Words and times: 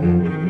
Mm-hmm. 0.00 0.47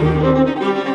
Música 0.00 0.87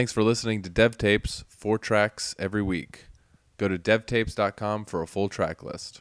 Thanks 0.00 0.12
for 0.12 0.22
listening 0.22 0.62
to 0.62 0.70
Dev 0.70 0.96
Tapes, 0.96 1.44
four 1.46 1.76
tracks 1.76 2.34
every 2.38 2.62
week. 2.62 3.08
Go 3.58 3.68
to 3.68 3.78
devtapes.com 3.78 4.86
for 4.86 5.02
a 5.02 5.06
full 5.06 5.28
track 5.28 5.62
list. 5.62 6.00